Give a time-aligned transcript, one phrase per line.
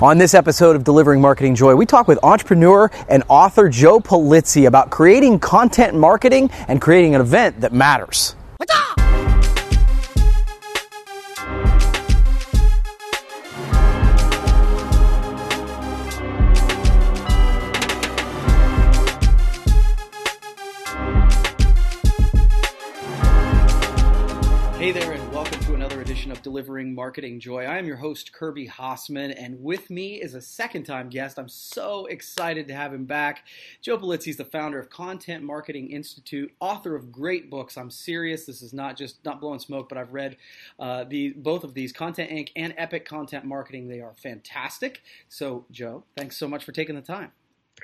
[0.00, 4.66] On this episode of Delivering Marketing Joy, we talk with entrepreneur and author Joe Pulizzi
[4.66, 8.34] about creating content marketing and creating an event that matters.
[26.42, 27.64] Delivering Marketing Joy.
[27.64, 31.38] I am your host, Kirby Hasseman, and with me is a second time guest.
[31.38, 33.44] I'm so excited to have him back.
[33.80, 37.76] Joe Pulizzi is the founder of Content Marketing Institute, author of great books.
[37.76, 38.44] I'm serious.
[38.44, 40.36] This is not just not blowing smoke, but I've read
[40.78, 42.50] uh, the both of these, Content Inc.
[42.56, 43.88] and Epic Content Marketing.
[43.88, 45.02] They are fantastic.
[45.28, 47.32] So, Joe, thanks so much for taking the time.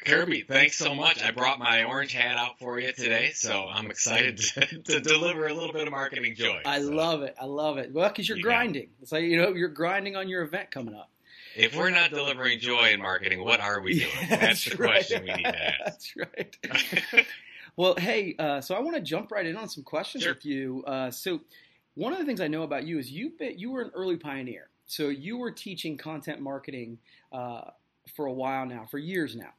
[0.05, 1.23] Kirby, thanks so much.
[1.23, 5.47] I brought my orange hat out for you today, so I'm excited to, to deliver
[5.47, 6.63] a little bit of marketing joy.
[6.65, 6.91] I so.
[6.91, 7.35] love it.
[7.41, 7.93] I love it.
[7.93, 8.89] Well, because you're You grinding.
[9.03, 11.11] It's like you know you're grinding on your event coming up.
[11.57, 14.11] If we're not delivering joy in marketing, what are we doing?
[14.29, 14.91] Yeah, That's the right.
[14.93, 16.15] question we need to ask.
[16.17, 16.17] That's
[17.13, 17.27] right.
[17.77, 20.35] Well, hey, uh, so I want to jump right in on some questions Sure.
[20.35, 20.85] with you.
[20.87, 21.41] Uh, so,
[21.95, 24.69] one of the things I know about you is you you were an early pioneer.
[24.87, 26.99] So you were teaching content marketing
[27.33, 27.71] uh,
[28.17, 29.53] for a while now, for years now.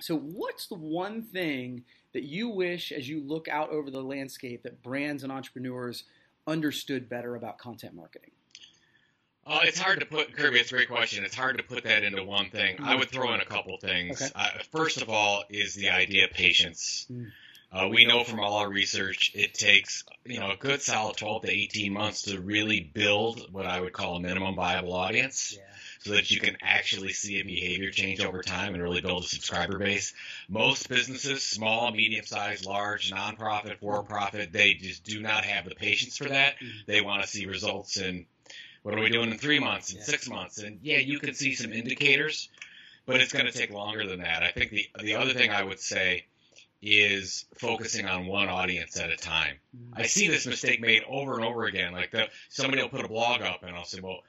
[0.00, 4.62] So, what's the one thing that you wish, as you look out over the landscape,
[4.62, 6.04] that brands and entrepreneurs
[6.46, 8.30] understood better about content marketing?
[9.46, 11.24] Uh, it's hard to put, Kirby, it's a great question.
[11.24, 12.76] It's hard to put that into one thing.
[12.82, 14.20] I would throw in a couple things.
[14.20, 14.30] Okay.
[14.34, 17.06] Uh, first of all, is the idea of patience.
[17.10, 17.30] Mm.
[17.70, 21.42] Uh, we know from all our research it takes you know a good solid 12
[21.42, 25.54] to 18 months to really build what I would call a minimum viable audience.
[25.56, 25.62] Yeah.
[26.00, 29.26] so that you can actually see a behavior change over time and really build a
[29.26, 30.14] subscriber base.
[30.48, 35.74] Most businesses, small, medium sized, large, nonprofit, for profit, they just do not have the
[35.74, 36.54] patience for that.
[36.60, 36.86] Mhm.
[36.86, 38.26] They want to see results in
[38.84, 40.04] what are we doing in three months, in Yeah.
[40.04, 42.48] six months, and yeah, you can see some indicators,
[43.04, 44.44] but it's going to take longer than that.
[44.44, 46.26] I think the the other thing I would say
[46.80, 49.56] is focusing on one audience at a time.
[49.76, 50.00] Mm-hmm.
[50.00, 51.92] I see this mistake made over and over again.
[51.92, 54.20] Like the, somebody will put a blog up, and I'll say, "Well,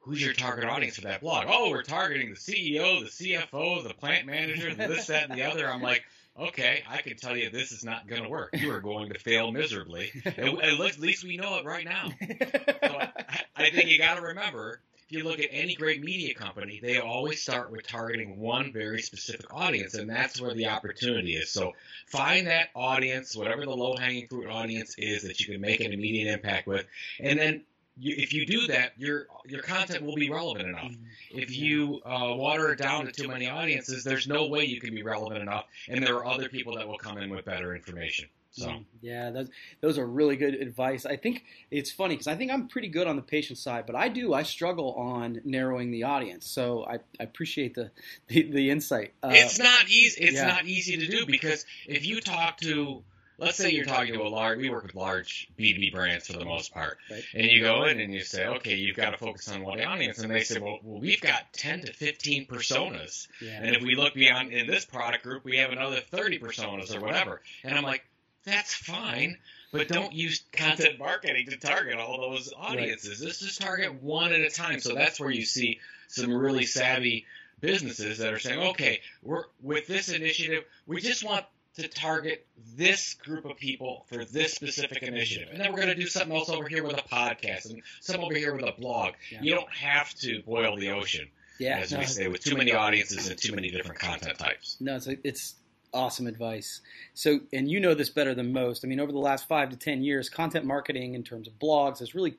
[0.00, 3.94] who's your target audience for that blog?" Oh, we're targeting the CEO, the CFO, the
[3.94, 5.68] plant manager, this, that, and the other.
[5.68, 6.04] I'm like,
[6.38, 8.50] okay, I can tell you this is not going to work.
[8.54, 10.12] You are going to fail miserably.
[10.24, 12.10] And at least- at least we know it right now.
[12.20, 13.10] So I,
[13.56, 14.80] I think you got to remember.
[15.08, 19.00] If you look at any great media company, they always start with targeting one very
[19.00, 21.48] specific audience, and that's where the opportunity is.
[21.48, 21.74] So
[22.08, 25.92] find that audience, whatever the low hanging fruit audience is that you can make an
[25.92, 26.86] immediate impact with,
[27.20, 27.62] and then
[27.98, 30.92] you, if you do that, your your content will be relevant enough.
[31.30, 34.94] If you uh, water it down to too many audiences, there's no way you can
[34.94, 38.28] be relevant enough, and there are other people that will come in with better information.
[38.56, 39.50] So Mm, yeah, those
[39.82, 41.04] those are really good advice.
[41.04, 43.94] I think it's funny because I think I'm pretty good on the patient side, but
[43.94, 46.46] I do I struggle on narrowing the audience.
[46.46, 47.90] So I, I appreciate the
[48.28, 49.12] the, the insight.
[49.22, 50.22] Uh, it's not easy.
[50.22, 50.46] It's yeah.
[50.46, 53.02] not easy to do because if you talk to,
[53.38, 56.44] let's say you're talking to a large, we work with large B2B brands for the
[56.44, 57.24] most part, Right.
[57.34, 60.18] and you go in and you say, okay, you've got to focus on one audience,
[60.18, 63.60] and they say, well, well we've got 10 to 15 personas, yeah.
[63.62, 67.00] and if we look beyond in this product group, we have another 30 personas or
[67.00, 68.04] whatever, and I'm like,
[68.44, 69.38] that's fine.
[69.72, 73.22] But don't use content marketing to target all those audiences.
[73.22, 74.80] Let's just target one at a time.
[74.80, 77.26] So that's where you see some really savvy
[77.60, 81.44] businesses that are saying, okay, we're with this initiative, we just want
[81.76, 85.48] to target this group of people for this specific initiative.
[85.52, 88.22] And then we're going to do something else over here with a podcast and some
[88.22, 89.14] over here with a blog.
[89.30, 89.42] Yeah.
[89.42, 91.28] You don't have to boil the ocean,
[91.58, 94.76] yeah, as no, we say, with too many audiences and too many different content types.
[94.80, 95.54] no, it's it's
[95.92, 96.80] awesome advice.
[97.14, 98.84] So, and you know this better than most.
[98.84, 101.98] I mean, over the last five to ten years, content marketing in terms of blogs
[101.98, 102.36] has really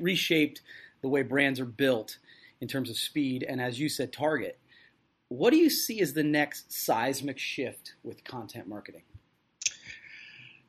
[0.00, 0.60] reshaped
[1.00, 2.18] the way brands are built
[2.60, 4.58] in terms of speed and, as you said, target.
[5.36, 9.02] What do you see as the next seismic shift with content marketing?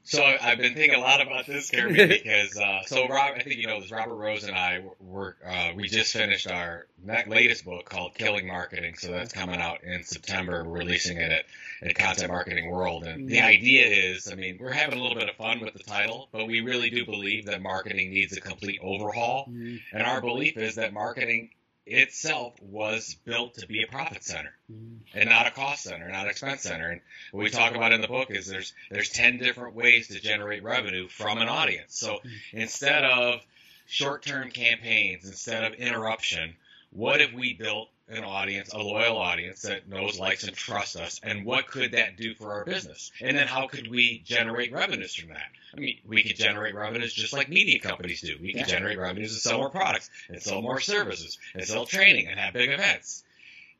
[0.02, 3.58] So I've been thinking a lot about this, Kirby, because uh, so Rob, I think
[3.58, 3.92] you know this.
[3.92, 6.86] Robert Rose and I were uh, we just finished our
[7.28, 8.96] latest book called Killing Marketing.
[8.96, 10.64] So that's coming out in September.
[10.64, 11.46] We're releasing it at,
[11.88, 15.30] at Content Marketing World, and the idea is, I mean, we're having a little bit
[15.30, 18.80] of fun with the title, but we really do believe that marketing needs a complete
[18.84, 19.48] overhaul.
[19.50, 21.50] Mm, And our belief is that marketing
[21.86, 26.24] itself was built to be a profit center mm, and not a cost center, not
[26.24, 26.90] an expense center.
[26.90, 27.02] And
[27.32, 30.64] what we talk about in the book is there's there's ten different ways to generate
[30.64, 31.98] revenue from an audience.
[31.98, 32.20] So
[32.52, 33.42] instead of
[33.88, 36.56] short-term campaigns, instead of interruption,
[36.96, 41.20] what if we built an audience, a loyal audience that knows, likes, and trusts us,
[41.24, 43.12] and what could that do for our business?
[43.20, 45.48] And then how could we generate revenues from that?
[45.76, 48.38] I mean, we could generate revenues just like media companies do.
[48.40, 48.66] We could Yeah.
[48.68, 52.54] generate revenues and sell more products, and sell more services, and sell training, and have
[52.54, 53.24] big events.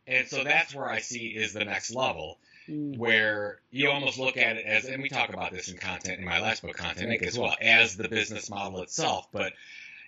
[0.08, 2.98] And so that's where I see is the next level Mm.
[2.98, 6.26] where you almost look at it as, and we talk about this in content in
[6.26, 7.28] my last book, Content Inc.
[7.28, 9.28] as well, as the business model itself.
[9.32, 9.54] But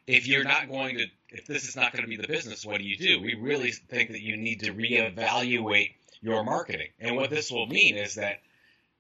[0.07, 2.80] if you're not going to, if this is not going to be the business, what
[2.80, 3.21] do you do?
[3.21, 6.88] We really think that you need to reevaluate your marketing.
[7.00, 8.42] And what this will mean is that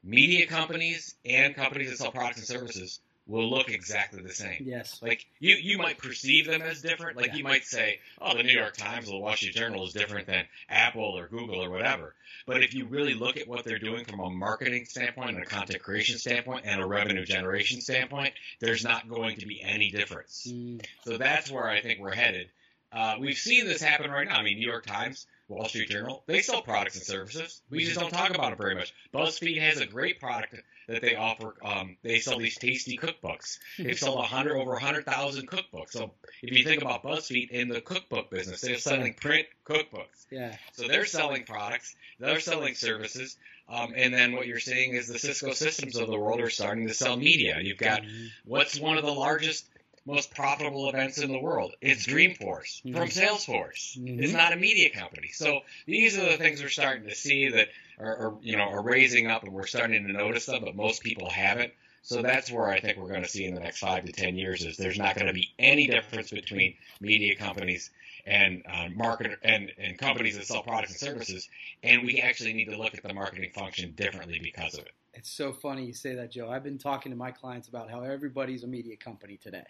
[0.03, 4.63] media companies and companies that sell products and services will look exactly the same.
[4.65, 4.99] Yes.
[5.01, 7.17] Like you, you might perceive them as different.
[7.17, 9.93] Like you might say, "Oh, the New York Times or the Wall Street Journal is
[9.93, 12.15] different than Apple or Google or whatever."
[12.45, 15.45] But if you really look at what they're doing from a marketing standpoint and a
[15.45, 20.47] content creation standpoint and a revenue generation standpoint, there's not going to be any difference.
[20.49, 20.85] Mm.
[21.03, 22.49] So that's where I think we're headed.
[22.91, 24.37] Uh, we've seen this happen right now.
[24.37, 27.61] I mean, New York Times, Wall Street Journal, they sell products and services.
[27.69, 28.93] We just don't talk about it very much.
[29.13, 30.55] BuzzFeed has a great product
[30.87, 31.55] that they offer.
[31.63, 33.59] Um, they sell these tasty cookbooks.
[33.77, 35.91] They've sold 100 over 100,000 cookbooks.
[35.91, 36.11] So
[36.41, 40.25] if you think about BuzzFeed in the cookbook business, they're selling print cookbooks.
[40.31, 40.55] Yeah.
[40.73, 43.37] So they're selling products, they're selling services,
[43.69, 46.87] um, and then what you're seeing is the Cisco systems of the world are starting
[46.87, 47.57] to sell media.
[47.61, 48.31] You've got Mhm.
[48.45, 49.67] what's one of the largest,
[50.07, 51.75] most profitable events in the world?
[51.81, 52.93] It's Dreamforce Mhm.
[52.93, 53.97] from Salesforce.
[53.97, 54.23] Mhm.
[54.23, 55.27] It's not a media company.
[55.33, 57.67] So these are the things we're starting to see that
[57.99, 61.03] are, are you know are raising up, and we're starting to notice them, but most
[61.03, 61.73] people haven't.
[62.03, 64.37] So that's where I think we're going to see in the next five to ten
[64.37, 67.89] years is there's not going to be any difference between media companies
[68.25, 71.49] and uh, market and, and companies that sell products and services,
[71.83, 74.91] and we actually need to look at the marketing function differently because of it.
[75.17, 76.49] It's so funny you say that, Joe.
[76.49, 79.65] I've been talking to my clients about how everybody's a media company today,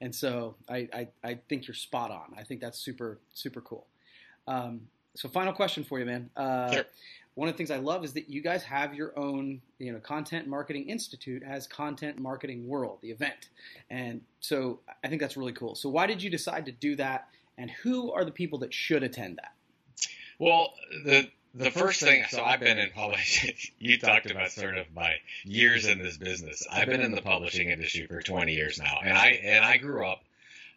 [0.00, 2.34] and so I, I, I think you're spot on.
[2.38, 3.86] I think that's super super cool.
[4.46, 4.82] Um,
[5.14, 6.30] so, final question for you, man.
[6.36, 6.84] Uh, Sure.
[7.34, 9.98] One of the things I love is that you guys have your own, you know,
[10.00, 13.48] Content Marketing Institute has Content Marketing World, the event,
[13.90, 15.74] and so I think that's really cool.
[15.74, 17.28] So, why did you decide to do that,
[17.58, 19.52] and who are the people that should attend that?
[20.38, 23.54] Well, the the first thing, so I've been in publishing.
[23.78, 26.64] You talked about sort of my years in this business.
[26.70, 30.06] I've been in the publishing industry for 20 years now, and I and I grew
[30.06, 30.22] up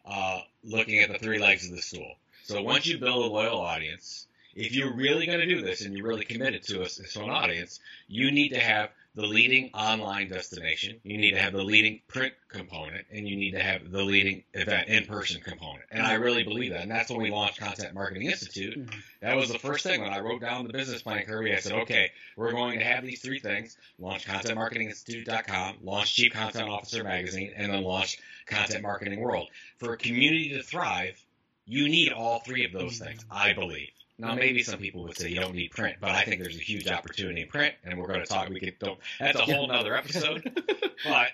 [0.04, 2.16] uh, looking at the three legs of the stool.
[2.42, 4.26] So once you build a loyal audience,
[4.56, 7.30] if you're really going to do this and you're really committed to us to an
[7.30, 7.78] audience,
[8.08, 11.00] you need to have the leading online destination.
[11.02, 14.44] You need to have the leading print component, and you need to have the leading
[14.52, 15.84] event in-person component.
[15.90, 18.78] And I really believe that, and that's when we launched Content Marketing Institute.
[18.78, 18.94] Mhm.
[19.22, 21.54] That was the first thing when I wrote down the business plan, Kirby.
[21.54, 26.68] I said, okay, we're going to have these three things: launch ContentMarketingInstitute.com, launch Chief Content
[26.68, 29.48] Officer Magazine, and then launch Content Marketing World.
[29.78, 31.18] For a community to thrive,
[31.64, 33.24] you need all three of those things.
[33.30, 33.90] I believe.
[34.18, 36.60] Now, maybe some people would say you don't need print, but I think there's a
[36.60, 38.48] huge opportunity in print, and we're going to talk.
[38.48, 38.98] We could don't.
[39.20, 40.42] That's a whole other episode.
[41.04, 41.28] but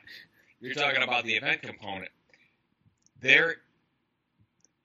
[0.60, 2.10] you're talking about the event component.
[3.20, 3.56] There,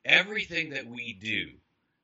[0.06, 1.50] everything that we do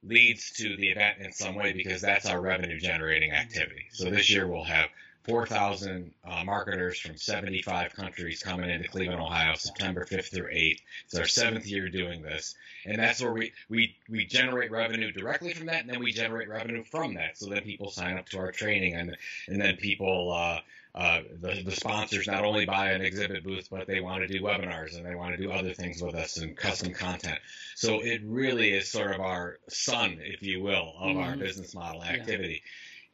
[0.02, 3.86] leads to the event in some way because that's our revenue generating activity.
[3.92, 4.90] So this year we'll have
[5.26, 10.82] 4,000 uh, marketers from 75 countries coming into Cleveland, Ohio, September 5th through 8th.
[11.06, 12.56] It's our seventh year doing this,
[12.86, 16.50] and that's where we, we, we generate revenue directly from that, and then we generate
[16.50, 17.38] revenue from that.
[17.38, 19.16] So then people sign up to our training, and
[19.48, 20.60] and then people uh,
[20.96, 24.44] uh, the, the sponsors not only buy an exhibit booth, but they want to do
[24.44, 27.40] webinars and they want to do other things with us and custom content.
[27.76, 31.40] So it really is sort of our sun, if you will, of our Mhm.
[31.40, 32.62] business model activity.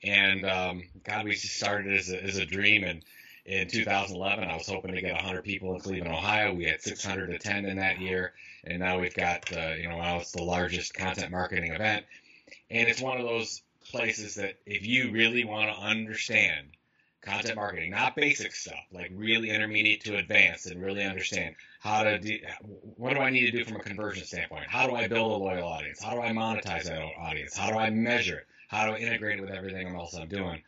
[0.04, 2.84] And um, God, we started as a, as a dream.
[2.84, 3.04] And
[3.46, 6.54] in 2011, I was hoping to get 100 people in Cleveland, Ohio.
[6.54, 10.18] We had 600 attend in that year, and now we've got uh, you know now
[10.18, 12.06] it's the largest content marketing event.
[12.70, 16.68] And it's one of those places that if you really want to understand
[17.22, 22.20] content marketing, not basic stuff, like really intermediate to advanced, and really understand how to
[22.20, 22.38] do
[22.96, 24.68] what do I need to do from a conversion standpoint?
[24.68, 26.02] How do I build a loyal audience?
[26.02, 27.58] How do I monetize that audience?
[27.58, 28.48] How do I measure it?
[28.70, 30.62] How do I integrate it with everything else I'm doing?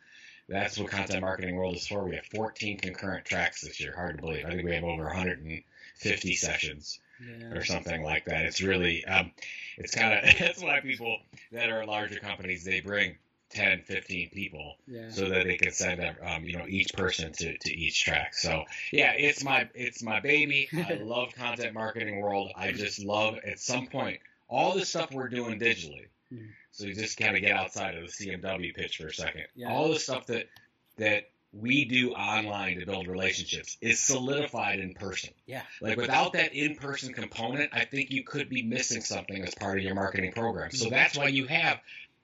[0.48, 2.04] That's what Content Marketing World is for.
[2.04, 3.94] We have 14 concurrent tracks this year.
[3.94, 4.44] Hard to believe.
[4.44, 7.56] I think we have over 150 sessions Yeah.
[7.56, 8.44] or something like that.
[8.44, 9.30] It's really, um,
[9.78, 11.18] it's kind of, that's why people
[11.52, 13.16] that are larger companies, they bring
[13.50, 15.10] 10, 15 people Yeah.
[15.10, 18.34] so that they can send, um, you know, each person to, to each track.
[18.34, 20.68] So yeah, it's my, it's my baby.
[20.76, 22.50] I love Content Marketing World.
[22.56, 24.18] I just love at some point
[24.48, 26.06] all the stuff we're doing digitally.
[26.32, 26.48] Mhm.
[26.70, 29.46] So you just kind of get outside of the CMW pitch for a second.
[29.54, 29.72] Yeah.
[29.72, 30.48] All the stuff that,
[30.96, 35.30] that we do online to build relationships is solidified in person.
[35.46, 35.62] Yeah.
[35.82, 39.78] Like without that in person component, I think you could be missing something as part
[39.78, 40.70] of your marketing program.
[40.70, 41.78] So that's why you have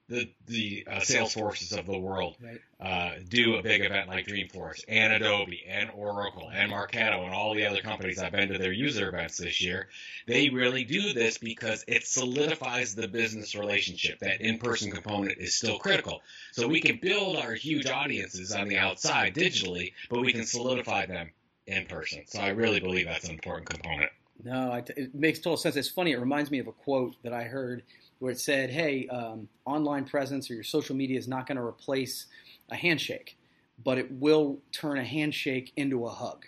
[0.09, 2.61] the the uh, Salesforces of the world Right.
[2.81, 7.55] uh, do a big event like Dreamforce and Adobe and Oracle and Marketo and all
[7.55, 9.89] the other companies I've been to their user events this year.
[10.27, 14.21] They really do this because it solidifies the business relationship.
[14.21, 16.23] That in-person component is still critical.
[16.53, 21.07] So we can build our huge audiences on the outside digitally, but we can solidify
[21.07, 21.31] them
[21.67, 22.23] in person.
[22.27, 24.11] So I really believe that's an important component.
[24.43, 25.77] No, it makes total sense.
[25.77, 26.13] It's funny.
[26.13, 27.83] It reminds me of a quote that I heard
[28.19, 31.63] where it said, "Hey, um, online presence or your social media is not going to
[31.63, 32.27] replace
[32.71, 33.37] a handshake,
[33.83, 36.45] but it will turn a handshake into a hug."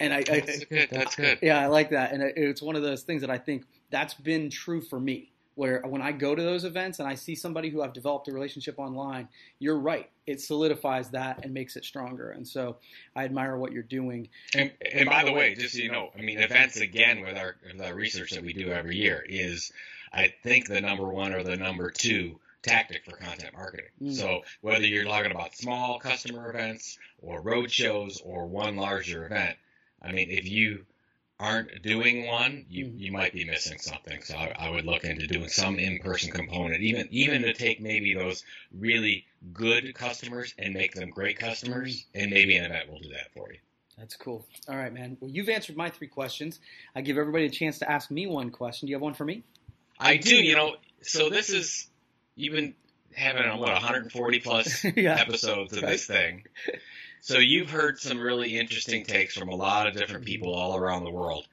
[0.00, 0.88] And I, I That's good.
[0.90, 1.38] That's good.
[1.42, 4.50] yeah, I like that, and it's one of those things that I think that's been
[4.50, 5.32] true for me.
[5.56, 8.32] Where when I go to those events and I see somebody who I've developed a
[8.32, 9.26] relationship online,
[9.58, 10.08] you're right.
[10.24, 12.30] It solidifies that and makes it stronger.
[12.30, 12.76] And so
[13.16, 14.28] I admire what you're doing.
[14.54, 17.56] And, and by the way, just so you know, I mean, events again with our,
[17.66, 19.72] with our research that we do every year is,
[20.12, 23.86] I think, the number one or the number two tactic for content marketing.
[24.02, 24.12] Mm.
[24.14, 29.56] So whether you're talking about small customer events or road shows or one larger event,
[30.02, 30.84] I mean, if you
[31.40, 32.98] aren't doing one, you, Mhm.
[33.00, 34.20] you might be missing something.
[34.22, 38.12] So I, I would look into doing some in-person component, even even to take maybe
[38.12, 43.10] those really good customers and make them great customers, and maybe an event will do
[43.10, 43.58] that for you.
[43.96, 44.46] That's cool.
[44.68, 45.16] All right, man.
[45.20, 46.58] Well, you've answered my three questions.
[46.96, 48.86] I give everybody a chance to ask me one question.
[48.86, 49.44] Do you have one for me?
[49.98, 50.76] I do, you know.
[51.02, 51.88] So this is
[52.34, 52.74] you've been
[53.14, 55.16] having what 140 plus yeah.
[55.20, 56.44] episodes of this thing.
[57.20, 61.04] So you've heard some really interesting takes from a lot of different people all around
[61.04, 61.46] the world.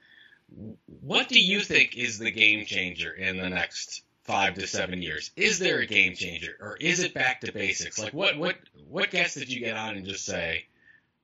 [1.01, 5.31] What do you think is the game changer in the next five to seven years?
[5.35, 7.99] Is there a game changer, or is it back to basics?
[7.99, 8.55] Like what what
[8.87, 10.65] what guest did you get on and just say,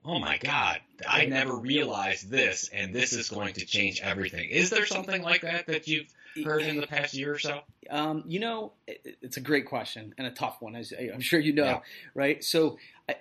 [0.04, 4.50] "Oh my God, I never realized this, and this is going to change everything"?
[4.50, 6.08] Is there something like that that you've
[6.44, 7.62] heard in the past year or so?
[7.90, 11.40] Um, you know, it, it's a great question and a tough one, as I'm sure
[11.40, 11.80] you know, Yeah.
[12.14, 12.44] right?
[12.44, 12.78] So
[13.10, 13.16] I,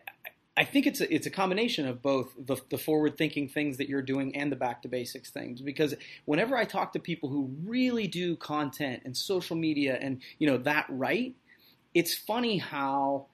[0.57, 3.89] I think it's a, it's a combination of both the, the forward thinking things that
[3.89, 5.61] you're doing and the back to basics things.
[5.63, 5.95] Because
[6.27, 10.59] whenever I talk to people who really do content and social media and you know
[10.59, 11.35] that right,
[11.95, 13.27] it's funny how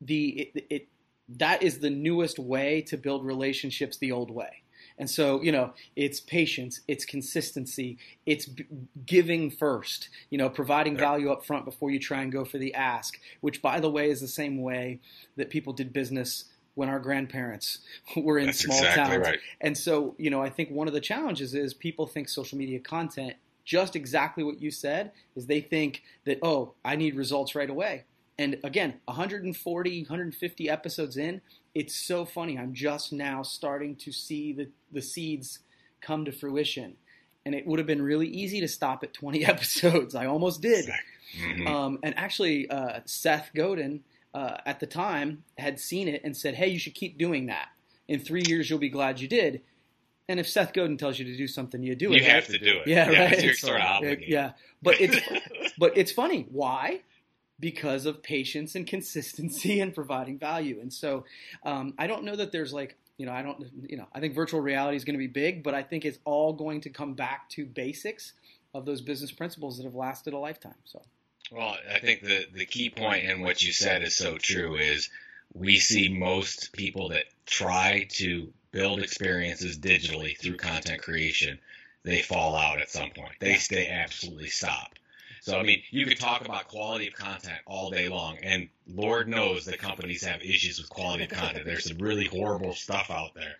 [0.00, 0.88] the it, it
[1.28, 4.62] that is the newest way to build relationships the old way.
[4.96, 8.66] And so, you know, it's patience, it's consistency, it's b-
[9.04, 12.74] giving first, you know, providing value up front before you try and go for the
[12.74, 15.00] ask, which, by the way, is the same way
[15.36, 17.78] that people did business when our grandparents
[18.16, 19.26] were in That's small exactly towns.
[19.26, 19.38] right.
[19.60, 22.78] And so, you know, I think one of the challenges is people think social media
[22.78, 27.70] content, just exactly what you said, is they think that, oh, I need results right
[27.70, 28.04] away.
[28.38, 31.40] And again, 140, 150 episodes in,
[31.74, 32.58] it's so funny.
[32.58, 35.60] I'm just now starting to see the, the seeds
[36.00, 36.96] come to fruition.
[37.46, 40.14] And it would have been really easy to stop at 20 episodes.
[40.14, 40.90] I almost did.
[41.38, 41.66] Mhm.
[41.66, 44.02] Um, and actually, uh, Seth Godin
[44.34, 47.68] uh, at the time had seen it and said, "Hey, you should keep doing that.
[48.08, 49.60] In three years, you'll be glad you did."
[50.28, 52.22] And if Seth Godin tells you to do something, you do it.
[52.22, 52.86] you have to do it.
[52.86, 53.42] Yeah, right.
[53.42, 54.28] You're sort of obligated.
[54.28, 55.18] Yeah, but it's
[55.78, 56.46] but it's funny.
[56.50, 57.00] Why?
[57.60, 60.80] Because of patience and consistency and providing value.
[60.80, 61.24] And so
[61.64, 64.34] um, I don't know that there's like you know I don't you know I think
[64.34, 67.14] virtual reality is going to be big, but I think it's all going to come
[67.14, 68.32] back to basics
[68.74, 70.74] of those business principles that have lasted a lifetime.
[70.84, 71.00] So
[71.50, 74.76] Well, I think the the key point in what you said is so true.
[74.76, 75.10] Is
[75.52, 81.60] we see most people that try to build experiences digitally through content creation,
[82.02, 83.36] they fall out at some point.
[83.38, 84.94] They they absolutely stop.
[85.44, 89.28] So I mean, you could talk about quality of content all day long, and Lord
[89.28, 91.66] knows that companies have issues with quality of content.
[91.66, 93.56] There's some really horrible stuff out there,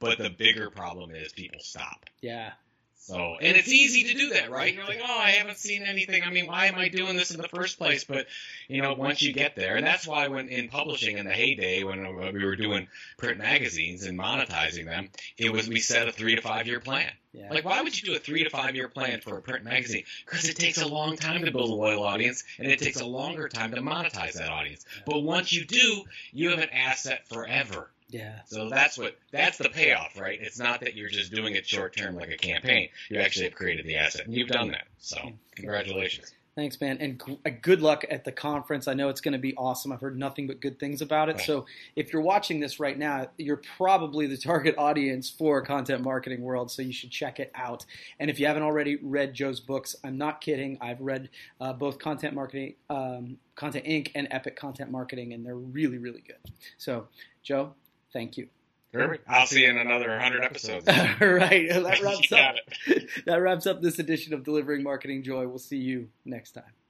[0.00, 2.06] but the bigger problem is people stop.
[2.22, 2.54] yeah,
[3.00, 4.74] So, and it's easy to do that, right?
[4.74, 6.24] You're like, oh, I haven't seen anything.
[6.24, 8.04] I mean, why am I doing this in the first place?
[8.04, 8.26] But,
[8.68, 11.84] you know, once you get there, and that's why when in publishing in the heyday,
[11.84, 16.12] when uh, we were doing print magazines and monetizing them, it was we set a
[16.12, 17.10] three to five year plan.
[17.32, 17.48] yeah.
[17.50, 20.04] Like, why would you do a three to five year plan for a print magazine?
[20.26, 23.06] Because it takes a long time to build a loyal audience, and it takes a
[23.06, 24.84] longer time to monetize that audience.
[25.06, 26.02] But once you do,
[26.32, 27.88] you have an asset forever.
[28.08, 28.40] Yeah.
[28.46, 30.38] So that's what that's the payoff, right?
[30.40, 32.88] It's not that you're just doing it short term like a campaign.
[33.10, 34.86] You actually have created the asset, and you've done that.
[34.98, 35.18] So
[35.54, 36.32] congratulations.
[36.58, 38.88] Thanks, man, and good luck at the conference.
[38.88, 39.92] I know it's going to be awesome.
[39.92, 41.36] I've heard nothing but good things about it.
[41.36, 41.46] Right.
[41.46, 46.42] So, if you're watching this right now, you're probably the target audience for Content Marketing
[46.42, 46.72] World.
[46.72, 47.86] So, you should check it out.
[48.18, 50.78] And if you haven't already read Joe's books, I'm not kidding.
[50.80, 51.28] I've read
[51.60, 56.24] uh, both Content Marketing, um, Content Inc., and Epic Content Marketing, and they're really, really
[56.26, 56.52] good.
[56.76, 57.06] So,
[57.44, 57.74] Joe,
[58.12, 58.48] Thank you.
[58.92, 59.24] Perfect.
[59.28, 60.88] I'll see you in another 100 episodes.
[60.88, 60.94] All
[61.28, 61.68] right.
[61.68, 62.56] That wraps up.
[63.26, 65.46] That wraps up this edition of Delivering Marketing Joy.
[65.46, 66.87] We'll see you next time.